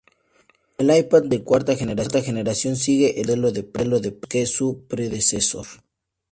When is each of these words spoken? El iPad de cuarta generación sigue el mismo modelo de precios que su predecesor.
El 0.79 0.89
iPad 0.97 1.25
de 1.25 1.43
cuarta 1.43 1.75
generación 1.75 2.75
sigue 2.75 3.21
el 3.21 3.27
mismo 3.27 3.49
modelo 3.51 3.99
de 3.99 4.11
precios 4.11 4.21
que 4.31 4.45
su 4.47 4.87
predecesor. 4.87 5.67